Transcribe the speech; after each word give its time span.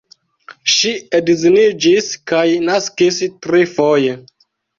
Ŝi 0.75 0.93
edziniĝis 1.17 2.07
kaj 2.33 2.41
naskis 2.71 3.21
trifoje. 3.45 4.19